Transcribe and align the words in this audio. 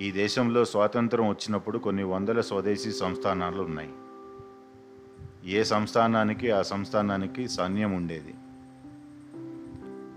ఈ 0.00 0.10
దేశంలో 0.10 0.64
స్వాతంత్రం 0.64 1.28
వచ్చినప్పుడు 1.28 1.78
కొన్ని 1.78 2.02
వందల 2.02 2.40
స్వదేశీ 2.40 2.92
సంస్థానాలు 2.92 3.62
ఉన్నాయి. 3.62 3.90
ఏ 5.44 5.62
సంస్థానానికి 5.62 6.50
ఆ 6.50 6.62
సంస్థానానికి 6.62 7.48
సైన్యం 7.48 7.92
ఉండేది. 7.92 8.34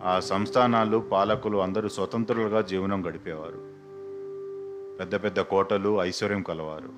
ఆ 0.03 0.19
సంస్థానాలు 0.19 0.97
పాలకులు 0.97 1.57
అందరూ 1.57 1.89
స్వతంత్రులుగా 1.89 2.61
జీవనం 2.61 3.07
గడిపేవారు. 3.07 3.73
పెద్ద 4.99 5.23
పెద్ద 5.23 5.39
కోటలు 5.39 6.01
ఐశ్వర్యం 6.01 6.41
కలవారు. 6.41 6.89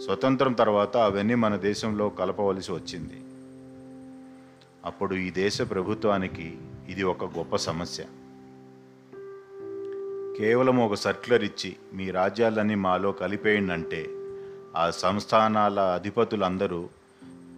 స్వతంత్రం 0.00 0.52
తర్వాత 0.52 0.96
అవన్నీ 0.96 1.34
మన 1.34 1.56
దేశంలో 1.56 2.08
కలపవలసి 2.08 2.72
వచ్చింది. 2.72 3.20
అప్పుడు 4.84 5.14
ఈ 5.14 5.30
దేశ 5.30 5.62
ప్రభుత్వానికి 5.62 6.58
ఇది 6.88 7.02
ఒక 7.02 7.24
గొప్ప 7.24 7.56
సమస్య. 7.56 8.04
కేవలం 10.38 10.80
ఒక 10.80 10.94
సర్క్యులర్ 10.94 11.44
ఇచ్చి 11.44 11.76
మీ 11.92 12.10
రాజ్యాలన్నీ 12.10 12.74
మాలో 12.74 13.12
కలిపేయండింటే 13.12 14.06
ఆ 14.76 14.90
సంస్థానాల 14.90 15.80
అధిపతులందరూ 15.80 16.88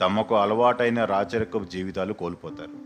తమకు 0.01 0.35
అలవాటైన 0.35 1.05
రాచరికపు 1.05 1.65
జీవితాలు 1.65 2.13
కోల్పోతారు. 2.13 2.85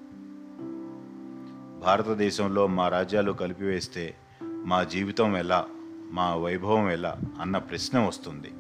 భారతదేశంలో 1.81 2.67
మా 2.67 2.89
రాజ్యాలు 2.89 3.33
కలిపివేస్తే 3.33 4.15
మా 4.43 4.85
జీవితం 4.85 5.37
ఎలా 5.37 5.67
మా 6.11 6.35
వైభవం 6.35 6.91
ఎలా 6.91 7.17
అన్న 7.41 7.59
ప్రశ్న 7.59 7.99
వస్తుంది. 7.99 8.51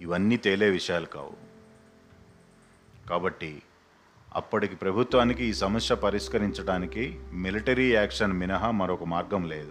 ఇవన్నీ 0.00 0.36
తేలే 0.36 0.70
విషయాలు 0.70 1.06
కావు. 1.06 1.46
కాబట్టి 3.08 3.62
అప్పటికి 4.36 4.76
ప్రభుత్వానికి 4.76 5.44
ఈ 5.44 5.52
సమస్య 5.52 5.94
పరిష్కరించడానికి 5.94 7.18
మిలిటరీ 7.32 7.92
యాక్షన్ 7.92 8.32
మినహా 8.32 8.70
మరొక 8.70 9.04
మార్గం 9.04 9.48
లేదు. 9.48 9.70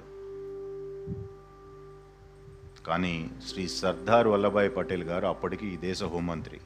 కానీ 2.87 3.29
శ్రీ 3.47 3.67
సర్దార్ 3.67 4.27
వల్లభాయ్ 4.27 4.71
పటేల్ 4.77 5.03
గారు 5.03 5.27
అప్పటికి 5.27 5.67
ఈ 5.67 5.77
దేశ 5.77 6.03
హోంమంత్రి. 6.03 6.59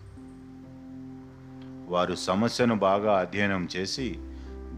వారు 1.88 2.16
సమస్యను 2.16 2.76
బాగా 2.76 3.20
అధ్యయనం 3.20 3.68
చేసి 3.76 4.16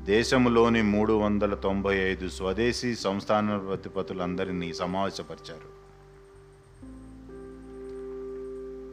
దేశంలోని 0.03 0.81
మూడు 0.81 1.13
వందల 1.13 1.53
తొంభై 1.53 1.97
ఐదు 1.97 2.29
స్వదేశీ 2.29 2.95
సంస్థానాధిపతులందరినీ 2.95 4.73
సమావేశపరిచారు. 4.73 5.80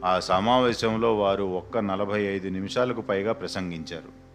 ఆ 0.05 0.19
సమావేశంలో 0.19 1.17
వారు 1.17 1.43
ఒక్క 1.43 1.77
నలభై 1.77 2.21
ఐదు 2.21 2.49
నిమిషాలకు 2.49 3.01
పైగా 3.01 3.33
ప్రసంగించారు. 3.33 4.29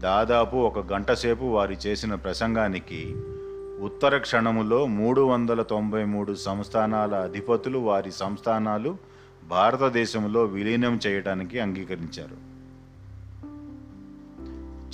దాదాపు 0.00 0.56
ఒక 0.56 0.92
గంట 0.92 1.12
సేపు 1.12 1.44
వారు 1.44 1.72
చేసిన 1.86 2.14
ప్రసంగానికి 2.14 3.16
ఉత్తర 3.80 4.18
క్షణములో 4.18 4.86
మూడు 4.86 5.20
వందల 5.20 5.62
తొంభై 5.62 6.04
మూడు 6.04 6.34
సంస్థానాల 6.34 7.14
అధిపతులు 7.14 7.78
వారి 7.78 8.12
సంస్థానాలు 8.12 8.96
భారతదేశంలో 9.48 10.44
విలీనం 10.44 11.00
చేయడానికి 11.06 11.60
అంగీకరించారు. 11.60 12.52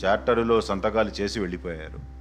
చార్టరులో 0.05 0.61
సంతకాలు 0.61 1.11
చేసి 1.21 1.41
వెళ్ళిపోయారు. 1.41 2.19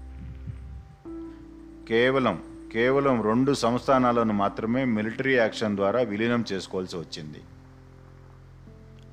కేవలం 1.88 2.57
కేవలం 2.74 3.22
రెండు 3.22 3.54
సంస్థానాలను 3.54 4.34
మాత్రమే 4.34 4.86
మిలిటరీ 4.86 5.36
యాక్షన్ 5.36 5.76
ద్వారా 5.76 6.00
విలీనం 6.00 6.46
చేసుకోవాల్సి 6.52 6.98
వచ్చింది. 6.98 7.42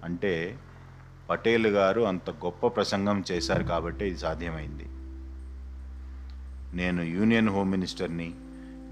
అంటే 0.05 0.59
పటేల్ 1.31 1.67
గారు 1.67 2.01
అంత 2.03 2.31
గొప్ప 2.31 2.67
ప్రసంగం 2.67 3.25
చేశారు 3.33 3.65
కాబట్టి 3.65 4.07
ఇది 4.07 4.19
సాధ్యమైంది. 4.19 4.85
నేను 6.77 7.03
యూనియన్ 7.03 7.49
హోమ్ 7.49 7.71
మినిస్టర్ని 7.71 8.35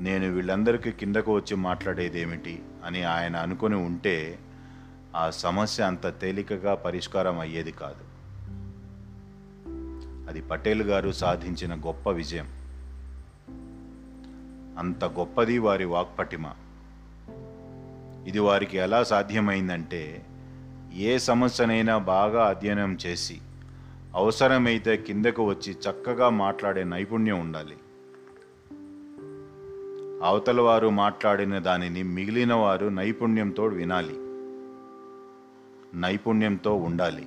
నేను 0.01 0.33
వీళ్ళందరికీ 0.33 0.91
కిందకు 0.91 1.35
వచ్చి 1.35 1.57
మాట్లాడేది 1.57 2.21
ఏమిటి 2.21 2.63
అని 2.85 3.03
ఆయన 3.03 3.37
అనుకొని 3.37 3.75
ఉంటే 3.75 4.39
ఆ 5.17 5.31
సమస్య 5.31 5.83
అంత 5.83 6.21
తేలికగా 6.21 6.75
పరిష్కారం 6.75 7.41
అయ్యేది 7.41 7.73
కాదు. 7.73 8.05
అది 10.29 10.43
పటేల్ 10.43 10.83
గారు 10.83 11.13
సాధించిన 11.13 11.75
గొప్ప 11.75 12.11
విజయం. 12.11 12.62
అంత 14.79 15.05
గొప్పది 15.05 15.59
వారి 15.59 15.85
వాక్పటిమ. 15.85 16.47
ఇది 18.27 18.39
వారికి 18.39 18.77
ఎలా 18.77 19.05
సాధ్యమైందంటే 19.05 20.27
ఏ 20.95 21.19
సమస్యనైనా 21.19 21.99
బాగా 21.99 22.49
అధ్యయనం 22.49 22.99
చేసి 23.07 23.39
అవసరమైతే 24.15 24.97
కిందకు 24.97 25.45
వచ్చి 25.45 25.73
చక్కగా 25.73 26.29
మాట్లాడే 26.29 26.85
నైపుణ్యం 26.85 27.41
ఉండాలి. 27.41 27.77
అవతల 30.25 30.61
వారు 30.61 30.89
మాట్లాడిన 30.89 31.59
దానిని 31.59 32.03
మిగిలిన 32.03 32.55
వారు 32.55 32.87
నైపుణ్యంతో 32.87 33.65
వినాలి. 33.65 34.17
నైపుణ్యంతో 35.95 36.75
ఉండాలి. 36.75 37.27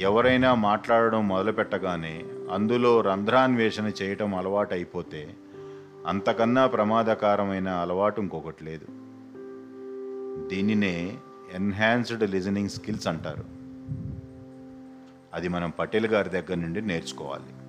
ఎవరైనా 0.00 0.54
మాట్లాడడం 0.54 1.28
మొదలుపెట్టగానే 1.28 2.24
అందులో 2.50 3.00
రంధ్రాన్వేషణ 3.00 3.90
చేయటం 4.02 4.34
అలవాటైపోతే 4.34 5.16
అయిపోతే 5.16 5.43
అంతకన్నా 6.06 6.66
ప్రమాదకరమైన 6.66 7.68
అలవాటు 7.68 8.20
ఇంకొకటి 8.20 8.64
లేదు. 8.64 8.86
దీనినే 10.48 11.16
ఎన్హాన్స్డ్ 11.52 12.30
లిజనింగ్ 12.30 12.68
స్కిల్స్ 12.68 13.08
అంటారు. 13.08 13.44
అది 15.34 15.48
మనం 15.48 15.70
పటేల్ 15.70 16.06
గారి 16.06 16.30
దగ్గర 16.30 16.54
నుండి 16.54 16.82
నేర్చుకోవాలి. 16.82 17.63